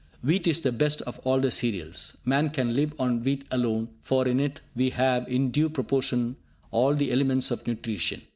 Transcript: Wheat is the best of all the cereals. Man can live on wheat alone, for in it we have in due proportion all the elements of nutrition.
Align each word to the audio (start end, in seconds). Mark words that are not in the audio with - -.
Wheat 0.23 0.47
is 0.47 0.61
the 0.61 0.71
best 0.71 1.03
of 1.03 1.19
all 1.19 1.39
the 1.39 1.51
cereals. 1.51 2.17
Man 2.25 2.49
can 2.49 2.73
live 2.73 2.91
on 2.97 3.21
wheat 3.23 3.45
alone, 3.51 3.89
for 4.01 4.27
in 4.27 4.39
it 4.39 4.59
we 4.75 4.89
have 4.89 5.27
in 5.27 5.51
due 5.51 5.69
proportion 5.69 6.37
all 6.71 6.95
the 6.95 7.11
elements 7.11 7.51
of 7.51 7.67
nutrition. 7.67 8.23